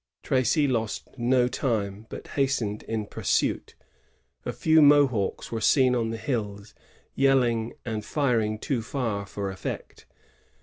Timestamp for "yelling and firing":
7.13-8.57